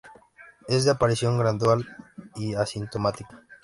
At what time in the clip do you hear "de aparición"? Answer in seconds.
0.83-1.37